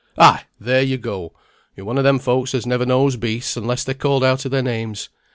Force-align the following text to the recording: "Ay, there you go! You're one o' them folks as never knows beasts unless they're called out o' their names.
"Ay, 0.17 0.41
there 0.59 0.81
you 0.81 0.97
go! 0.97 1.31
You're 1.75 1.85
one 1.85 1.99
o' 1.99 2.01
them 2.01 2.17
folks 2.17 2.55
as 2.55 2.65
never 2.65 2.87
knows 2.87 3.17
beasts 3.17 3.55
unless 3.55 3.83
they're 3.83 3.93
called 3.93 4.23
out 4.23 4.47
o' 4.47 4.49
their 4.49 4.63
names. 4.63 5.09